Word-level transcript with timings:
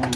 Hello 0.00 0.08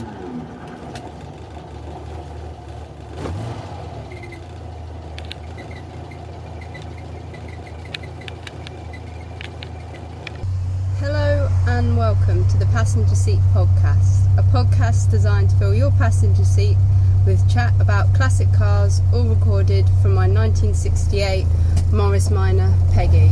and 11.67 11.99
welcome 11.99 12.49
to 12.49 12.57
the 12.57 12.65
Passenger 12.73 13.15
Seat 13.15 13.41
Podcast, 13.53 14.25
a 14.39 14.43
podcast 14.45 15.11
designed 15.11 15.51
to 15.51 15.57
fill 15.57 15.75
your 15.75 15.91
passenger 15.91 16.47
seat 16.47 16.79
with 17.27 17.47
chat 17.53 17.75
about 17.79 18.15
classic 18.15 18.51
cars, 18.55 19.03
all 19.13 19.25
recorded 19.25 19.85
from 20.01 20.15
my 20.15 20.27
1968 20.27 21.45
Morris 21.93 22.31
Minor 22.31 22.75
Peggy. 22.93 23.31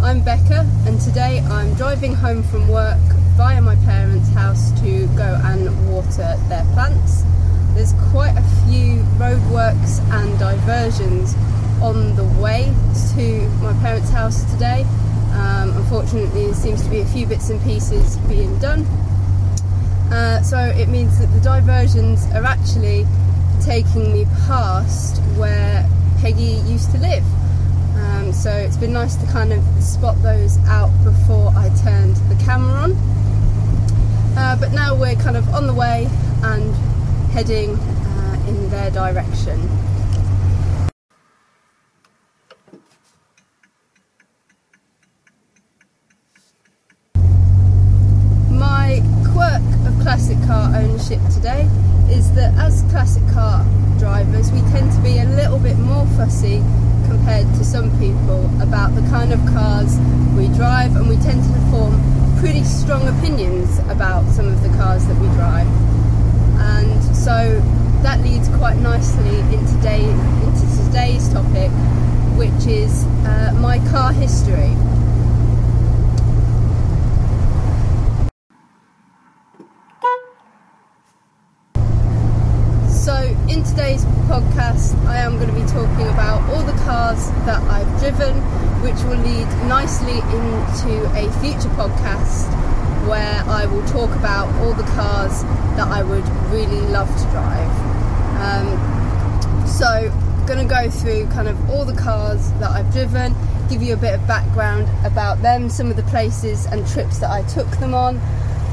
I'm 0.00 0.22
Becca, 0.22 0.66
and 0.86 0.98
today 1.02 1.40
I'm 1.40 1.74
driving 1.74 2.14
home 2.14 2.42
from 2.44 2.66
work 2.68 2.96
via 3.36 3.60
my 3.60 3.76
parents' 3.84 4.30
house 4.30 4.72
to 4.80 5.06
go 5.08 5.38
and 5.44 5.92
water 5.92 6.36
their 6.48 6.64
plants. 6.72 7.22
There's 7.74 7.92
quite 8.10 8.34
a 8.34 8.42
few 8.64 9.02
roadworks 9.18 10.00
and 10.10 10.38
diversions 10.38 11.34
on 11.82 12.16
the 12.16 12.24
way 12.40 12.72
to 13.14 13.48
my 13.60 13.74
parents' 13.82 14.08
house 14.08 14.50
today. 14.52 14.86
Um, 15.32 15.76
unfortunately, 15.76 16.46
there 16.46 16.54
seems 16.54 16.82
to 16.82 16.88
be 16.88 17.00
a 17.00 17.04
few 17.04 17.26
bits 17.26 17.50
and 17.50 17.62
pieces 17.62 18.16
being 18.28 18.58
done. 18.58 18.86
Uh, 20.10 20.40
so 20.42 20.58
it 20.58 20.88
means 20.88 21.18
that 21.18 21.26
the 21.26 21.40
diversions 21.40 22.24
are 22.32 22.44
actually 22.44 23.06
taking 23.62 24.14
me 24.14 24.24
past 24.46 25.20
where 25.36 25.86
Peggy 26.20 26.62
used 26.64 26.90
to 26.92 26.98
live. 26.98 27.24
Um, 27.96 28.32
so 28.32 28.50
it's 28.50 28.78
been 28.78 28.94
nice 28.94 29.16
to 29.16 29.26
kind 29.26 29.52
of 29.52 29.62
spot 29.82 30.16
those 30.22 30.56
out 30.68 30.90
before 31.04 31.52
I 31.54 31.68
turned 31.84 32.16
the 32.30 32.42
camera 32.42 32.80
on. 32.80 33.15
Uh, 34.36 34.54
but 34.60 34.70
now 34.72 34.94
we're 34.94 35.16
kind 35.16 35.36
of 35.36 35.48
on 35.54 35.66
the 35.66 35.72
way 35.74 36.08
and 36.42 36.74
heading 37.32 37.70
uh, 37.74 38.44
in 38.48 38.68
their 38.70 38.90
direction. 38.90 39.58
My 48.50 49.02
quirk 49.32 49.62
of 49.86 50.00
classic 50.02 50.38
car 50.46 50.74
ownership 50.76 51.20
today 51.32 51.68
is 52.10 52.32
that 52.34 52.54
as 52.58 52.82
classic 52.90 53.26
car 53.32 53.64
drivers, 53.98 54.52
we 54.52 54.60
tend 54.70 54.92
to 54.92 55.00
be 55.00 55.18
a 55.18 55.24
little 55.24 55.58
bit 55.58 55.78
more 55.78 56.06
fussy 56.16 56.62
compared 57.08 57.46
to 57.54 57.64
some 57.64 57.90
people 57.98 58.44
about 58.60 58.94
the 58.94 59.02
kind 59.08 59.32
of 59.32 59.40
cars 59.46 59.98
we 60.36 60.48
drive, 60.54 60.94
and 60.96 61.08
we 61.08 61.16
tend 61.16 61.42
to 61.42 61.60
form 61.70 61.94
pretty 62.38 62.64
strong 62.64 63.08
opinions 63.18 63.78
about 63.90 64.24
some 64.30 64.46
of 64.48 64.62
the 64.62 64.68
cars 64.76 65.06
that 65.06 65.18
we 65.20 65.26
drive. 65.28 65.66
And 66.60 67.16
so 67.16 67.60
that 68.02 68.20
leads 68.20 68.48
quite 68.56 68.76
nicely 68.76 69.40
into, 69.54 69.74
day, 69.82 70.02
into 70.02 70.84
today's 70.84 71.28
topic, 71.32 71.70
which 72.36 72.66
is 72.66 73.04
uh, 73.24 73.56
my 73.60 73.78
car 73.90 74.12
history. 74.12 74.74
So, 82.88 83.14
in 83.48 83.62
today's 83.62 84.04
podcast, 84.28 84.94
I 85.06 85.18
am 85.18 85.36
going 85.36 85.48
to 85.48 85.54
be 85.54 85.66
talking 85.68 86.08
about 86.08 86.42
all 86.50 86.62
the 86.62 86.76
cars 86.82 87.30
that 87.46 87.62
I've 87.70 87.88
driven, 88.00 88.34
which 88.86 89.02
will 89.02 89.18
lead 89.18 89.48
nicely 89.66 90.18
into 90.30 91.10
a 91.18 91.26
future 91.40 91.68
podcast 91.74 92.46
where 93.08 93.42
I 93.48 93.66
will 93.66 93.84
talk 93.88 94.14
about 94.14 94.46
all 94.62 94.74
the 94.74 94.84
cars 94.84 95.42
that 95.74 95.88
I 95.88 96.04
would 96.04 96.22
really 96.52 96.80
love 96.92 97.08
to 97.08 97.24
drive. 97.32 97.72
Um, 98.46 99.66
so, 99.66 100.08
going 100.46 100.60
to 100.60 100.72
go 100.72 100.88
through 100.88 101.26
kind 101.30 101.48
of 101.48 101.68
all 101.68 101.84
the 101.84 102.00
cars 102.00 102.52
that 102.60 102.70
I've 102.70 102.92
driven, 102.92 103.34
give 103.68 103.82
you 103.82 103.92
a 103.92 103.96
bit 103.96 104.14
of 104.14 104.24
background 104.28 104.88
about 105.04 105.42
them, 105.42 105.68
some 105.68 105.90
of 105.90 105.96
the 105.96 106.04
places 106.04 106.66
and 106.66 106.86
trips 106.86 107.18
that 107.18 107.30
I 107.30 107.42
took 107.48 107.68
them 107.78 107.92
on, 107.92 108.18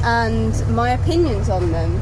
and 0.03 0.53
my 0.75 0.91
opinions 0.91 1.49
on 1.49 1.71
them. 1.71 1.99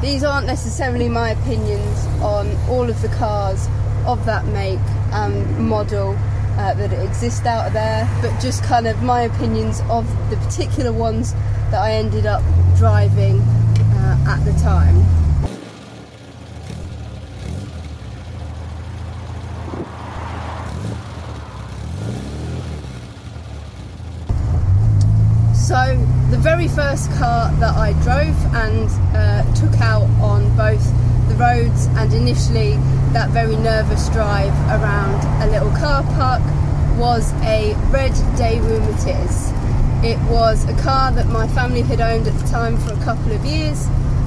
These 0.00 0.24
aren't 0.24 0.48
necessarily 0.48 1.08
my 1.08 1.30
opinions 1.30 2.04
on 2.20 2.56
all 2.68 2.90
of 2.90 3.00
the 3.00 3.10
cars 3.10 3.68
of 4.06 4.26
that 4.26 4.44
make 4.46 4.80
and 5.12 5.68
model 5.68 6.18
uh, 6.60 6.74
that 6.74 6.92
exist 6.92 7.46
out 7.46 7.72
there, 7.72 8.06
but 8.20 8.38
just 8.40 8.62
kind 8.62 8.86
of 8.86 9.02
my 9.02 9.22
opinions 9.22 9.80
of 9.88 10.06
the 10.28 10.36
particular 10.36 10.92
ones 10.92 11.32
that 11.70 11.80
I 11.80 11.92
ended 11.92 12.26
up 12.26 12.42
driving 12.76 13.40
uh, 13.40 14.24
at 14.28 14.44
the 14.44 14.52
time. 14.60 14.96
So, 25.54 25.96
the 26.30 26.36
very 26.36 26.68
first 26.68 27.10
car 27.12 27.50
that 27.60 27.74
I 27.74 27.92
drove 28.02 28.36
and 28.54 28.90
uh, 29.16 29.54
took 29.54 29.80
out 29.80 30.02
on 30.20 30.54
both 30.56 30.99
roads 31.40 31.86
and 31.96 32.12
initially 32.12 32.72
that 33.16 33.30
very 33.30 33.56
nervous 33.56 34.10
drive 34.10 34.52
around 34.68 35.16
a 35.42 35.50
little 35.50 35.70
car 35.70 36.02
park 36.14 36.42
was 36.98 37.32
a 37.44 37.72
red 37.88 38.12
Daewoo 38.36 38.78
Matiz. 38.84 39.48
It 40.04 40.18
was 40.30 40.68
a 40.68 40.76
car 40.82 41.10
that 41.12 41.28
my 41.28 41.48
family 41.48 41.80
had 41.80 42.02
owned 42.02 42.28
at 42.28 42.38
the 42.38 42.46
time 42.46 42.76
for 42.76 42.92
a 42.92 43.04
couple 43.04 43.32
of 43.32 43.42
years 43.46 43.86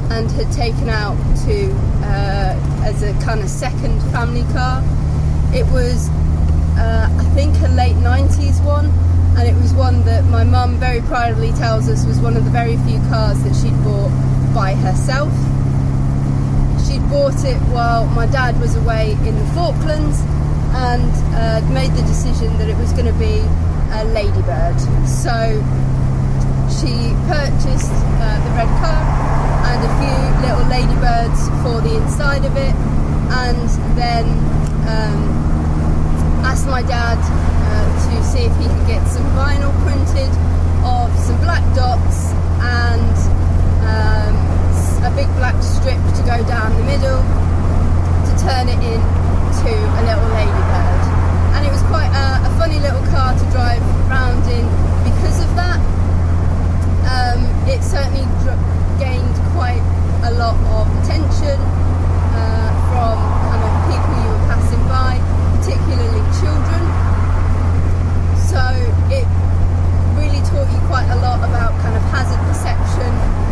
and 0.10 0.30
had 0.32 0.52
taken 0.52 0.90
out 0.90 1.16
to 1.46 1.72
uh, 2.02 2.84
as 2.84 3.04
a 3.04 3.14
kind 3.24 3.42
of 3.42 3.48
second 3.48 4.02
family 4.12 4.44
car. 4.52 4.82
It 5.54 5.68
was, 5.68 6.10
uh, 6.80 7.08
I 7.12 7.24
think, 7.36 7.56
a 7.62 7.70
late 7.70 7.96
90s 7.98 8.64
one 8.66 8.88
and 9.38 9.48
it 9.48 9.56
was 9.62 9.72
one 9.74 10.04
that 10.06 10.24
my 10.26 10.44
mum 10.44 10.78
very 10.78 11.02
proudly 11.02 11.52
tells 11.54 11.88
us 11.90 12.06
was 12.06 12.20
one 12.20 12.36
of 12.36 12.44
the 12.44 12.52
very 12.52 12.78
few 12.78 12.98
cars 13.10 13.44
that 13.44 13.56
she'd 13.56 13.78
bought 13.84 14.10
by 14.56 14.74
herself. 14.74 15.32
Bought 17.10 17.44
it 17.46 17.58
while 17.72 18.06
my 18.08 18.26
dad 18.26 18.60
was 18.60 18.76
away 18.76 19.12
in 19.12 19.38
the 19.38 19.46
Falklands 19.54 20.20
and 20.74 21.12
uh, 21.36 21.62
made 21.72 21.92
the 21.92 22.02
decision 22.04 22.58
that 22.58 22.70
it 22.70 22.78
was 22.78 22.92
going 22.94 23.06
to 23.06 23.20
be 23.20 23.40
a 23.94 24.04
ladybird. 24.14 24.80
So 25.08 25.62
she 26.82 27.14
purchased 27.30 27.94
uh, 28.18 28.38
the 28.44 28.52
red 28.58 28.72
car 28.82 29.04
and 29.70 29.80
a 29.86 29.92
few 30.02 30.18
little 30.42 30.66
ladybirds 30.68 31.48
for 31.62 31.82
the 31.82 31.96
inside 32.02 32.46
of 32.46 32.58
it 32.58 32.74
and 33.46 33.70
then 33.98 34.26
um, 34.90 35.22
asked 36.46 36.68
my 36.68 36.82
dad 36.82 37.18
uh, 37.22 38.10
to 38.10 38.24
see 38.24 38.46
if 38.46 38.56
he 38.58 38.66
could 38.66 38.88
get 38.88 39.06
some 39.08 39.24
vinyl 39.38 39.74
printed 39.84 40.30
of 40.84 41.14
some 41.20 41.38
black 41.42 41.64
dots 41.76 42.34
and 42.62 43.16
um, 43.86 44.53
a 45.04 45.12
big 45.12 45.28
black 45.36 45.60
strip 45.62 46.00
to 46.16 46.24
go 46.24 46.40
down 46.48 46.72
the 46.80 46.86
middle 46.88 47.20
to 48.24 48.32
turn 48.40 48.72
it 48.72 48.80
into 48.80 49.72
a 49.76 50.02
little 50.08 50.30
ladybird. 50.32 51.04
And 51.60 51.68
it 51.68 51.72
was 51.76 51.84
quite 51.92 52.08
a, 52.08 52.40
a 52.48 52.52
funny 52.56 52.80
little 52.80 53.04
car 53.12 53.36
to 53.36 53.46
drive 53.52 53.84
around 54.08 54.48
in 54.48 54.64
because 55.04 55.44
of 55.44 55.52
that. 55.60 55.84
Um, 57.04 57.44
it 57.68 57.84
certainly 57.84 58.24
dr- 58.48 58.64
gained 58.96 59.36
quite 59.52 59.84
a 60.24 60.32
lot 60.40 60.56
of 60.72 60.88
attention 61.04 61.60
uh, 61.60 62.72
from 62.88 63.20
kind 63.52 63.60
of 63.60 63.72
people 63.92 64.16
you 64.24 64.30
were 64.32 64.46
passing 64.48 64.84
by, 64.88 65.20
particularly 65.60 66.24
children. 66.40 66.84
So 68.48 68.64
it 69.12 69.28
really 70.16 70.40
taught 70.48 70.72
you 70.72 70.80
quite 70.88 71.12
a 71.12 71.20
lot 71.20 71.44
about 71.44 71.76
kind 71.84 71.92
of 71.92 72.04
hazard 72.08 72.40
perception 72.48 73.44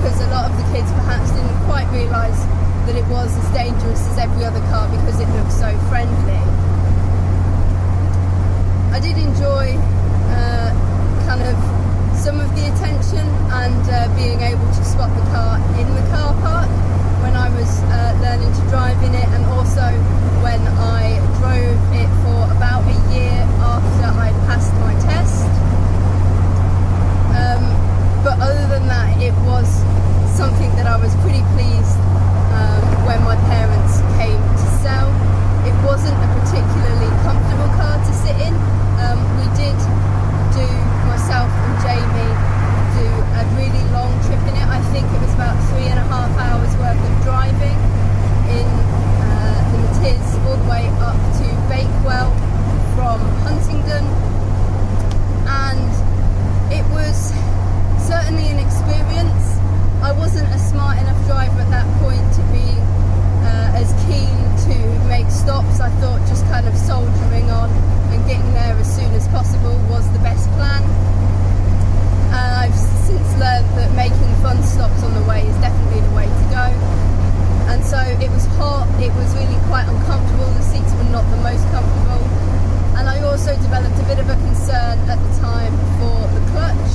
because 0.00 0.18
a 0.22 0.30
lot 0.30 0.50
of 0.50 0.56
the 0.56 0.64
kids 0.72 0.90
perhaps 0.92 1.30
didn't 1.32 1.64
quite 1.66 1.84
realise 1.92 2.40
that 2.88 2.96
it 2.96 3.04
was 3.12 3.36
as 3.36 3.52
dangerous 3.52 4.00
as 4.08 4.16
every 4.16 4.46
other 4.46 4.60
car 4.72 4.88
because 4.88 5.20
it 5.20 5.28
looked 5.28 5.52
so 5.52 5.76
friendly. 5.90 6.29
all 50.50 50.56
the 50.56 50.68
way 50.68 50.88
up 50.98 51.14
to 51.38 51.46
Bakewell 51.70 52.34
from 52.98 53.22
Huntingdon, 53.46 54.02
and 55.46 55.86
it 56.74 56.82
was 56.90 57.30
certainly 58.02 58.48
an 58.50 58.58
experience. 58.58 59.46
I 60.02 60.10
wasn't 60.10 60.48
a 60.50 60.58
smart 60.58 60.98
enough 60.98 61.24
driver 61.26 61.60
at 61.60 61.70
that 61.70 61.86
point 62.02 62.26
to 62.34 62.42
be 62.50 62.66
uh, 63.46 63.78
as 63.78 63.94
keen 64.10 64.34
to 64.66 64.74
make 65.06 65.30
stops. 65.30 65.78
I 65.78 65.88
thought 66.02 66.18
just 66.26 66.42
kind 66.46 66.66
of 66.66 66.76
soldiering 66.76 67.48
on 67.50 67.70
and 68.10 68.26
getting 68.26 68.50
there 68.52 68.74
as 68.74 68.90
soon 68.90 69.14
as 69.14 69.28
possible 69.28 69.78
was 69.86 70.10
the 70.10 70.18
best 70.18 70.50
plan. 70.58 70.82
And 72.34 72.50
I've 72.58 72.74
since 73.06 73.30
learned 73.38 73.70
that 73.78 73.94
making 73.94 74.34
fun 74.42 74.60
stops 74.64 75.00
on 75.04 75.14
the 75.14 75.22
way 75.30 75.46
is 75.46 75.56
definitely 75.62 76.00
the 76.00 76.14
way 76.16 76.26
to 76.26 76.46
go. 76.50 77.09
And 77.80 77.88
so 77.88 77.96
it 77.96 78.28
was 78.28 78.44
hot, 78.60 78.84
it 79.00 79.08
was 79.16 79.32
really 79.32 79.56
quite 79.64 79.88
uncomfortable, 79.88 80.52
the 80.52 80.60
seats 80.68 80.92
were 81.00 81.08
not 81.08 81.24
the 81.32 81.40
most 81.40 81.64
comfortable. 81.72 82.20
And 83.00 83.08
I 83.08 83.24
also 83.24 83.56
developed 83.56 83.96
a 83.96 84.04
bit 84.04 84.20
of 84.20 84.28
a 84.28 84.36
concern 84.36 85.00
at 85.08 85.16
the 85.16 85.32
time 85.40 85.72
for 85.96 86.12
the 86.28 86.44
clutch. 86.52 86.92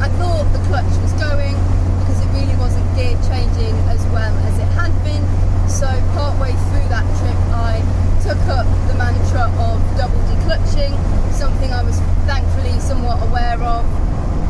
I 0.00 0.08
thought 0.16 0.48
the 0.56 0.64
clutch 0.72 0.88
was 1.04 1.12
going 1.20 1.52
because 2.00 2.16
it 2.24 2.30
really 2.32 2.56
wasn't 2.56 2.88
gear 2.96 3.20
changing 3.28 3.76
as 3.92 4.00
well 4.16 4.32
as 4.48 4.56
it 4.56 4.70
had 4.80 4.96
been. 5.04 5.20
So 5.68 5.84
partway 6.16 6.56
through 6.72 6.88
that 6.88 7.04
trip 7.20 7.36
I 7.52 7.84
took 8.24 8.40
up 8.48 8.64
the 8.88 8.96
mantra 8.96 9.52
of 9.60 9.76
double 10.00 10.24
declutching, 10.32 10.96
something 11.36 11.68
I 11.68 11.84
was 11.84 12.00
thankfully 12.24 12.80
somewhat 12.80 13.20
aware 13.28 13.60
of 13.60 13.84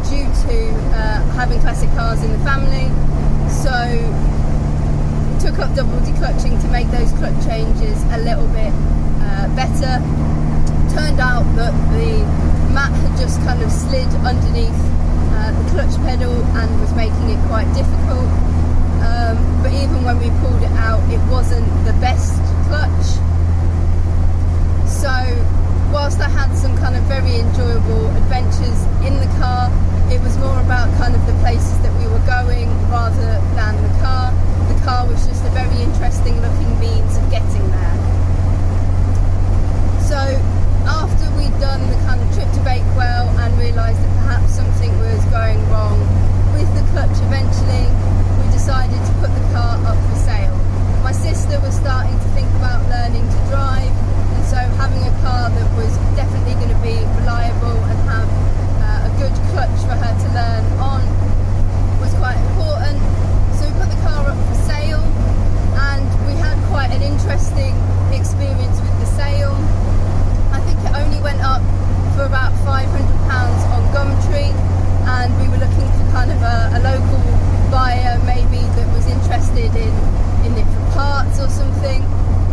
due 0.07 0.31
to 0.47 0.57
uh, 0.95 1.19
having 1.35 1.59
classic 1.67 1.91
cars 1.99 2.23
in 2.23 2.31
the 2.31 2.43
family. 2.47 2.87
So 3.51 3.75
took 5.47 5.61
up 5.61 5.73
double 5.77 6.01
declutching 6.03 6.61
to 6.61 6.67
make 6.75 6.91
those 6.91 7.13
clutch 7.23 7.39
changes 7.47 8.03
a 8.11 8.19
little 8.19 8.49
bit 8.49 8.75
uh, 9.23 9.47
better. 9.55 10.03
Turned 10.91 11.21
out 11.23 11.47
that 11.55 11.71
the 11.95 12.19
mat 12.75 12.91
had 12.91 13.17
just 13.17 13.39
kind 13.47 13.63
of 13.63 13.71
slid 13.71 14.11
underneath 14.27 14.75
uh, 15.39 15.55
the 15.55 15.71
clutch 15.71 15.95
pedal 16.03 16.35
and 16.59 16.81
was 16.81 16.93
making 16.95 17.31
it 17.31 17.39
quite 17.47 17.71
difficult. 17.79 18.27
Um, 19.07 19.39
but 19.63 19.71
even 19.71 20.03
when 20.03 20.19
we 20.19 20.35
pulled 20.43 20.61
it 20.67 20.75
out, 20.83 20.99
it 21.15 21.23
wasn't 21.31 21.69
the 21.87 21.95
best 22.03 22.43
clutch. 22.67 23.07
So, 24.91 25.15
whilst 25.95 26.19
I 26.19 26.29
had 26.29 26.59
some 26.59 26.77
kind 26.79 26.97
of 26.97 27.05
very 27.05 27.39
enjoyable 27.39 28.11
adventures 28.19 28.83
in 29.07 29.15
the 29.23 29.31
car, 29.39 29.71
it 30.13 30.21
was 30.23 30.37
more 30.39 30.61
about 30.61 30.91
kind 30.99 31.15
of 31.15 31.23
the 31.27 31.35
places 31.41 31.77
that 31.83 31.93
we 31.99 32.07
were 32.07 32.23
going 32.27 32.69
rather 32.91 33.41
than 33.59 33.75
the 33.83 33.93
car. 34.03 34.33
The 34.69 34.79
car 34.85 35.07
was 35.07 35.27
just 35.27 35.45
a 35.45 35.51
very 35.51 35.83
interesting 35.83 36.41
looking 36.41 36.73
means 36.81 37.17
of 37.17 37.25
getting 37.31 37.65
there. 37.71 37.97
So 40.07 40.21
after 40.87 41.27
we'd 41.35 41.59
done 41.59 41.83
the 41.91 41.99
kind 42.07 42.23
of 42.23 42.29
trip 42.35 42.51
to 42.55 42.63
Bakewell 42.63 43.27
and 43.43 43.51
realised 43.59 43.99
that 43.99 44.13
perhaps 44.23 44.55
something 44.55 44.93
was 45.01 45.25
going 45.35 45.59
wrong 45.71 45.99
with 46.55 46.71
the 46.79 46.85
clutch 46.95 47.19
eventually, 47.27 47.91
we 48.41 48.47
decided 48.55 48.97
to 48.97 49.13
put 49.19 49.29
the 49.35 49.45
car 49.53 49.77
up 49.85 49.99
for 50.09 50.17
sale. 50.23 50.55
My 51.03 51.13
sister 51.13 51.59
was 51.61 51.75
starting 51.77 52.15
to 52.15 52.29
think 52.39 52.49
about 52.57 52.81
learning 52.89 53.27
to 53.27 53.39
drive, 53.51 53.93
and 54.35 54.43
so 54.47 54.57
having 54.81 55.03
a 55.05 55.15
car 55.21 55.51
that 55.51 55.69
was 55.77 55.93
definitely 56.17 56.55
going 56.55 56.73
to 56.73 56.83
be 56.83 56.97
reliable 57.21 57.77
and 57.91 57.99
have 58.09 58.31
uh, 58.81 59.09
a 59.09 59.13
good 59.21 59.35
clutch 59.53 59.79
for 59.85 59.95
her 59.99 60.15
to 60.17 60.29
learn 60.33 60.65
on 60.81 61.03
was 62.01 62.15
quite 62.17 62.39
important. 62.55 62.97
So 63.59 63.69
we 63.69 63.73
put 63.77 63.91
the 63.91 64.01
car 64.07 64.25
up 64.25 64.39
for 64.49 64.59
sale, 64.65 65.05
and 65.93 66.07
we 66.25 66.35
had 66.41 66.57
quite 66.73 66.91
an 66.91 67.03
interesting 67.03 67.77
experience 68.17 68.81
with 68.81 68.97
the 69.03 69.11
sale. 69.13 69.55
I 70.57 70.61
think 70.65 70.79
it 70.81 70.95
only 70.97 71.21
went 71.21 71.45
up 71.45 71.61
for 72.17 72.25
about 72.25 72.53
£500 72.65 72.89
on 72.89 73.83
Gumtree, 73.93 74.51
and 75.07 75.29
we 75.39 75.47
were 75.53 75.61
looking 75.61 75.87
for 76.01 76.05
kind 76.11 76.33
of 76.33 76.41
a, 76.43 76.57
a 76.75 76.81
local 76.81 77.21
buyer 77.71 78.19
maybe 78.25 78.63
that 78.75 78.89
was 78.95 79.07
interested 79.07 79.71
in, 79.77 79.93
in 80.47 80.57
it 80.57 80.65
for 80.65 80.85
parts 80.97 81.39
or 81.39 81.49
something. 81.49 82.03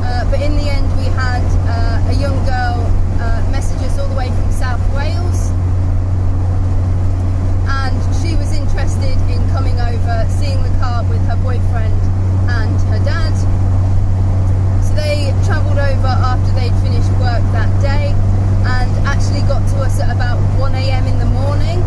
Uh, 0.04 0.28
but 0.30 0.42
in 0.42 0.58
the 0.58 0.68
end, 0.68 0.86
we 1.00 1.08
had 1.16 1.44
uh, 1.70 2.12
a 2.12 2.16
young 2.20 2.36
girl 2.44 2.84
uh, 3.24 3.40
message 3.52 3.80
us 3.88 3.98
all 3.98 4.08
the 4.10 4.16
way 4.16 4.28
from 4.28 4.52
South 4.52 4.84
Wales, 4.94 5.50
and 7.72 7.96
she 8.20 8.36
was 8.36 8.52
interested 8.52 9.16
in 9.32 9.40
coming 9.56 9.80
over, 9.80 10.28
seeing 10.28 10.62
the 10.62 10.74
car 10.84 11.04
with 11.08 11.22
her 11.26 11.38
boyfriend 11.40 11.96
and 12.52 12.76
her 12.92 13.00
dad. 13.06 13.32
So 14.84 14.94
they 14.96 15.32
travelled 15.48 15.80
over 15.80 16.12
after 16.12 16.52
they'd 16.52 16.76
finished 16.84 17.10
work 17.24 17.44
that 17.56 17.72
day 17.82 18.12
and 18.66 18.92
actually 19.08 19.42
got 19.48 19.64
to 19.72 19.78
us 19.84 20.00
at 20.00 20.10
about 20.10 20.40
1am 20.60 21.08
in 21.08 21.20
the 21.20 21.26
morning 21.26 21.84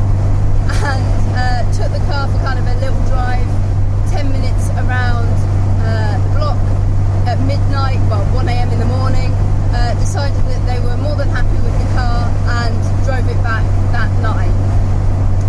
and 0.85 1.05
uh, 1.33 1.63
took 1.73 1.89
the 1.93 2.05
car 2.07 2.29
for 2.29 2.39
kind 2.45 2.59
of 2.59 2.67
a 2.69 2.77
little 2.85 3.01
drive, 3.09 3.49
10 4.13 4.29
minutes 4.31 4.69
around 4.85 5.25
uh, 5.81 6.21
the 6.21 6.31
block 6.37 6.61
at 7.25 7.41
midnight, 7.49 7.97
well 8.13 8.25
1am 8.37 8.73
in 8.73 8.79
the 8.79 8.91
morning. 9.01 9.33
Uh, 9.73 9.93
decided 10.01 10.41
that 10.47 10.63
they 10.65 10.81
were 10.81 10.97
more 10.99 11.17
than 11.17 11.29
happy 11.29 11.57
with 11.61 11.75
the 11.81 11.89
car 11.93 12.29
and 12.65 12.77
drove 13.05 13.25
it 13.29 13.41
back 13.43 13.65
that 13.93 14.09
night. 14.23 14.53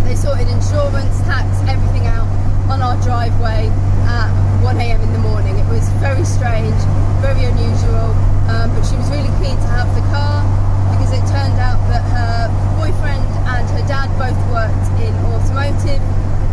They 0.03 0.15
sorted 0.15 0.47
insurance, 0.47 1.19
tax, 1.27 1.47
everything 1.67 2.07
out 2.07 2.27
on 2.71 2.81
our 2.81 2.99
driveway 3.27 3.67
at 4.07 4.31
1am 4.63 5.03
in 5.03 5.11
the 5.11 5.19
morning. 5.19 5.57
It 5.57 5.67
was 5.67 5.87
very 5.99 6.23
strange, 6.23 6.75
very 7.19 7.43
unusual, 7.43 8.15
um, 8.47 8.71
but 8.71 8.83
she 8.87 8.95
was 8.95 9.09
really 9.11 9.31
keen 9.43 9.55
to 9.59 9.69
have 9.75 9.89
the 9.95 10.05
car 10.07 10.47
because 10.95 11.11
it 11.11 11.23
turned 11.27 11.59
out 11.59 11.79
that 11.91 12.03
her 12.15 12.47
boyfriend 12.79 13.27
and 13.51 13.67
her 13.75 13.83
dad 13.87 14.07
both 14.15 14.37
worked 14.47 14.87
in 15.03 15.11
automotive, 15.27 15.99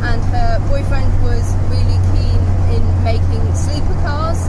and 0.03 0.21
her 0.35 0.59
boyfriend 0.69 1.11
was 1.23 1.47
really 1.71 1.99
keen 2.11 2.43
in 2.75 2.83
making 3.07 3.43
sleeper 3.55 3.95
cars. 4.03 4.43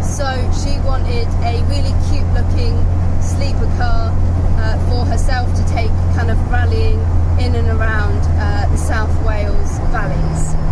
So 0.00 0.24
she 0.56 0.80
wanted 0.80 1.28
a 1.44 1.60
really 1.68 1.92
cute 2.08 2.26
looking 2.32 2.80
sleeper 3.20 3.68
car 3.76 4.16
uh, 4.64 4.80
for 4.88 5.04
herself 5.04 5.52
to 5.56 5.62
take 5.68 5.92
kind 6.16 6.30
of 6.30 6.38
rallying 6.50 7.00
in 7.36 7.54
and 7.54 7.68
around 7.68 8.16
uh, 8.40 8.66
the 8.70 8.78
South 8.78 9.12
Wales 9.26 9.78
valleys. 9.92 10.65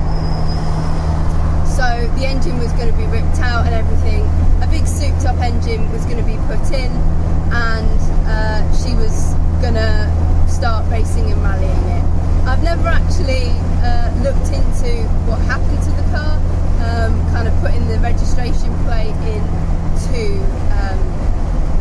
So 1.75 2.07
the 2.15 2.23
engine 2.25 2.57
was 2.63 2.71
going 2.79 2.87
to 2.87 2.97
be 2.97 3.03
ripped 3.11 3.43
out 3.43 3.67
and 3.67 3.75
everything. 3.75 4.23
A 4.63 4.69
big 4.71 4.87
souped 4.87 5.27
up 5.27 5.43
engine 5.43 5.91
was 5.91 6.07
going 6.07 6.19
to 6.19 6.23
be 6.23 6.39
put 6.47 6.71
in, 6.71 6.87
and 7.51 7.99
uh, 8.31 8.63
she 8.79 8.95
was 8.95 9.35
going 9.59 9.75
to 9.75 10.07
start 10.47 10.87
racing 10.87 11.33
and 11.33 11.43
rallying 11.43 11.85
it. 11.99 12.07
I've 12.47 12.63
never 12.63 12.87
actually 12.87 13.51
uh, 13.83 14.07
looked 14.23 14.55
into 14.55 15.03
what 15.27 15.43
happened 15.51 15.83
to 15.83 15.91
the 15.99 16.07
car, 16.15 16.39
um, 16.87 17.11
kind 17.35 17.51
of 17.51 17.55
putting 17.59 17.83
the 17.91 17.99
registration 17.99 18.71
plate 18.87 19.19
into 19.35 20.39
um, 20.79 21.03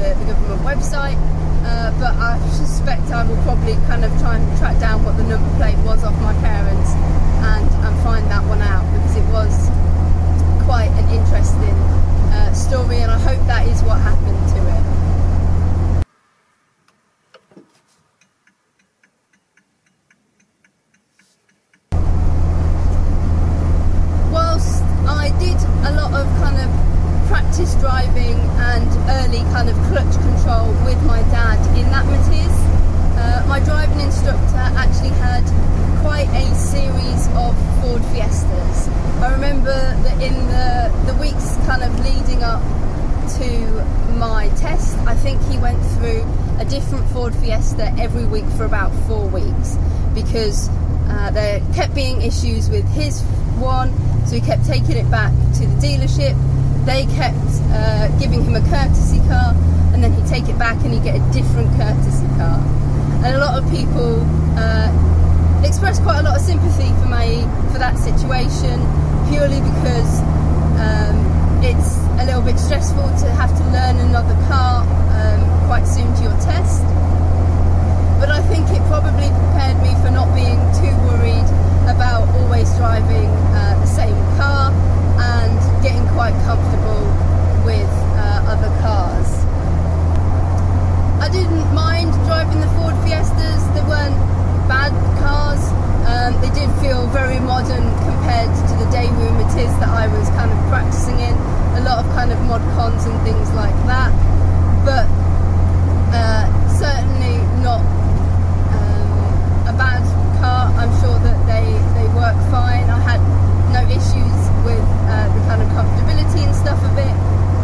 the, 0.02 0.18
the 0.18 0.26
government 0.26 0.66
website. 0.66 1.22
Uh, 1.70 1.94
but 2.02 2.18
I 2.18 2.42
suspect 2.50 3.14
I 3.14 3.30
will 3.30 3.38
probably 3.46 3.78
kind 3.86 4.04
of 4.04 4.10
try 4.18 4.42
and 4.42 4.58
track 4.58 4.80
down 4.80 5.06
what 5.06 5.18
the 5.18 5.24
number 5.24 5.48
plate 5.62 5.78
was 5.86 6.04
off 6.04 6.18
my 6.20 6.34
parents 6.42 6.90
and, 7.46 7.70
and 7.86 7.94
find 8.02 8.26
that 8.34 8.44
one 8.50 8.62
out 8.64 8.82
because 8.90 9.18
it 9.22 9.28
was 9.30 9.70
quite 10.66 10.92
an 10.92 11.10
interesting 11.10 11.76
uh, 12.32 12.54
story 12.54 12.98
and 12.98 13.12
I 13.12 13.20
hope 13.20 13.46
that 13.48 13.68
is 13.68 13.82
what 13.84 14.00
happened 14.00 14.48
to 14.54 14.58
it. 14.58 14.84
Whilst 24.32 24.84
I 25.08 25.30
did 25.40 25.60
a 25.88 25.92
lot 26.00 26.14
of 26.14 26.26
kind 26.42 26.60
of 26.62 26.94
practice 27.28 27.76
driving 27.76 28.40
and 28.72 28.88
early 29.10 29.44
kind 29.52 29.68
of 29.70 29.76
clutch 29.92 30.16
control 30.22 30.72
with 30.86 31.02
my 31.04 31.22
dad 31.34 31.60
in 31.78 31.90
that 31.92 32.06
Matiz. 32.06 32.56
Uh, 33.18 33.46
my 33.48 33.60
driving 33.60 34.00
instructor 34.00 34.64
actually 34.78 35.10
had 35.20 35.44
quite 36.02 36.30
a 36.30 36.56
series 36.56 37.28
of 37.36 37.56
Ford 37.82 38.04
Fiestas. 38.14 38.88
I 39.22 39.32
remember 39.34 39.74
that 40.04 40.22
in 40.22 40.36
the, 40.48 40.92
the 41.12 41.18
weeks 41.20 41.58
kind 41.66 41.82
of 41.82 41.83
leading 42.02 42.44
up 42.44 42.62
to 43.38 43.86
my 44.18 44.50
test, 44.58 44.98
I 45.00 45.16
think 45.16 45.42
he 45.44 45.58
went 45.58 45.82
through 45.98 46.26
a 46.60 46.66
different 46.66 47.08
Ford 47.10 47.36
Fiesta 47.36 47.94
every 48.00 48.26
week 48.26 48.46
for 48.58 48.66
about 48.66 48.92
four 49.08 49.28
weeks 49.28 49.78
because 50.14 50.70
uh, 51.10 51.32
there 51.32 51.62
kept 51.74 51.96
being 51.96 52.22
issues 52.22 52.70
with 52.70 52.88
his 52.94 53.22
one, 53.58 53.92
so 54.28 54.36
he 54.36 54.42
kept 54.42 54.66
taking 54.66 54.98
it 54.98 55.10
back 55.10 55.32
to 55.56 55.66
the 55.66 55.76
dealership. 55.82 56.36
They 56.86 57.06
kept 57.16 57.38
uh, 57.72 58.08
giving 58.20 58.44
him 58.44 58.56
a 58.56 58.62
courtesy 58.70 59.20
car, 59.28 59.54
and 59.94 60.04
then 60.04 60.14
he'd 60.14 60.28
take 60.28 60.50
it 60.50 60.58
back 60.58 60.76
and 60.84 60.94
he'd 60.94 61.04
get 61.04 61.16
a 61.16 61.34
different 61.34 61.70
courtesy 61.78 62.28
car. 62.38 62.60
And 63.24 63.36
a 63.36 63.40
lot 63.40 63.62
of 63.62 63.70
people 63.72 64.20
uh, 64.58 65.64
expressed 65.66 66.02
quite 66.04 66.20
a 66.20 66.24
lot 66.24 66.36
of 66.36 66.42
sympathy 66.42 66.90
for 67.02 67.08
me 67.08 67.44
for 67.72 67.80
that 67.80 67.98
situation, 67.98 68.80
purely 69.30 69.62
because 69.62 70.22
um, 70.80 71.33
it's 71.64 71.98
a 72.20 72.26
little 72.26 72.42
bit 72.42 72.60
stressful 72.60 73.08
to 73.24 73.28
have 73.40 73.50
to 73.58 73.64
learn 73.72 73.98
another 73.98 74.36
car 74.48 74.84
um, 74.84 75.68
quite 75.68 75.86
soon 75.86 76.14
to 76.16 76.24
your 76.24 76.38
test. 76.44 76.84
But 78.20 78.30
I 78.30 78.42
think 78.52 78.70
it 78.70 78.84
probably 78.88 79.32
prepared 79.32 79.80
me 79.82 79.96
for 80.04 80.12
not 80.12 80.28
being 80.36 80.60
too 80.76 80.94
worried 81.08 81.48
about 81.88 82.28
always 82.36 82.70
driving 82.76 83.30
uh, 83.56 83.80
the 83.80 83.88
same 83.88 84.14
activities 99.54 99.80
that 99.80 99.90
I 99.90 100.08
was 100.08 100.30
kind 100.30 100.52
of 100.52 100.58
practicing 100.70 101.20
in, 101.20 101.36
a 101.78 101.82
lot 101.86 102.04
of 102.04 102.10
kind 102.14 102.32
of 102.32 102.40
mod 102.42 102.62
cons 102.74 103.06
and 103.06 103.14
things 103.22 103.50
like 103.54 103.76
that. 103.86 104.12
But 104.82 105.06
uh, 106.10 106.46
certainly 106.74 107.38
not 107.62 107.82
um, 108.74 109.70
a 109.70 109.76
bad 109.78 110.02
car. 110.42 110.74
I'm 110.74 110.94
sure 111.02 111.18
that 111.22 111.38
they, 111.46 111.66
they 111.94 112.08
work 112.18 112.36
fine. 112.50 112.90
I 112.90 113.00
had 113.00 113.22
no 113.74 113.82
issues 113.90 114.42
with 114.66 114.86
uh, 115.12 115.30
the 115.34 115.42
kind 115.46 115.62
of 115.62 115.70
comfortability 115.78 116.46
and 116.46 116.56
stuff 116.56 116.82
of 116.82 116.98
it, 116.98 117.16